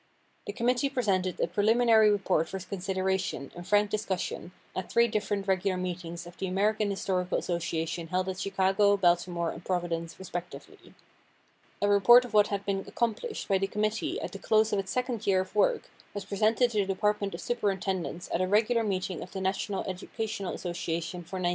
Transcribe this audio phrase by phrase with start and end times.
[0.47, 5.77] The committee presented a preliminary report for consideration and frank discussion at three different regular
[5.77, 10.95] meetings of the American Historical Association held at Chicago, Baltimore and Providence respectively.
[11.83, 14.91] A report of what had been accomplished by the committee at the close of its
[14.91, 19.21] second year of work, was presented to the Department of Superintendents at a regular meeting
[19.21, 21.49] of the National Educational Association for 1907.